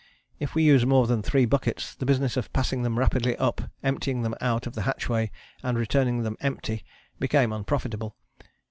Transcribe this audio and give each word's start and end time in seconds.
If 0.39 0.55
we 0.55 0.63
used 0.63 0.87
more 0.87 1.05
than 1.05 1.21
three 1.21 1.45
buckets 1.45 1.93
the 1.93 2.07
business 2.07 2.35
of 2.35 2.51
passing 2.53 2.81
them 2.81 2.97
rapidly 2.97 3.37
up, 3.37 3.69
emptying 3.83 4.23
them 4.23 4.33
out 4.41 4.65
of 4.65 4.73
the 4.73 4.81
hatchway, 4.81 5.29
and 5.61 5.77
returning 5.77 6.23
them 6.23 6.37
empty, 6.41 6.83
became 7.19 7.53
unprofitable. 7.53 8.15